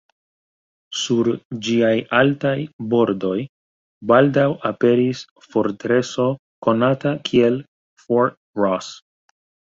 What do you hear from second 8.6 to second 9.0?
Ross.